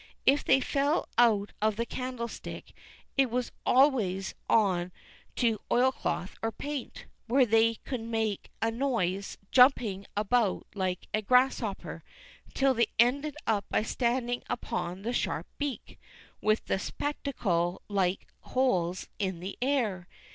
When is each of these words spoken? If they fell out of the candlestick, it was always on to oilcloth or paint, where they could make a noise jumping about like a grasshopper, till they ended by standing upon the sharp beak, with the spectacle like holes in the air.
If 0.25 0.43
they 0.43 0.61
fell 0.61 1.07
out 1.19 1.53
of 1.61 1.75
the 1.75 1.85
candlestick, 1.85 2.73
it 3.17 3.29
was 3.29 3.51
always 3.67 4.33
on 4.49 4.91
to 5.35 5.61
oilcloth 5.71 6.35
or 6.41 6.51
paint, 6.51 7.05
where 7.27 7.45
they 7.45 7.75
could 7.75 8.01
make 8.01 8.49
a 8.63 8.71
noise 8.71 9.37
jumping 9.51 10.07
about 10.17 10.65
like 10.73 11.05
a 11.13 11.21
grasshopper, 11.21 12.03
till 12.55 12.73
they 12.73 12.87
ended 12.97 13.35
by 13.69 13.83
standing 13.83 14.41
upon 14.49 15.03
the 15.03 15.13
sharp 15.13 15.45
beak, 15.59 15.99
with 16.41 16.65
the 16.65 16.79
spectacle 16.79 17.83
like 17.87 18.25
holes 18.39 19.07
in 19.19 19.39
the 19.39 19.55
air. 19.61 20.07